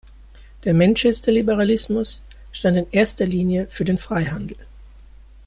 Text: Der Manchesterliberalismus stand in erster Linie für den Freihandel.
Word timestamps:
Der 0.63 0.73
Manchesterliberalismus 0.73 2.23
stand 2.51 2.75
in 2.75 2.87
erster 2.91 3.27
Linie 3.27 3.67
für 3.69 3.85
den 3.85 3.99
Freihandel. 3.99 4.57